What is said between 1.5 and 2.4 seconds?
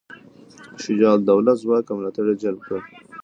ځواک او ملاتړي